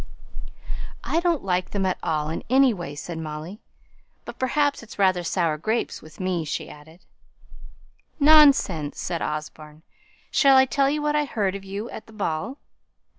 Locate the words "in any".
2.31-2.73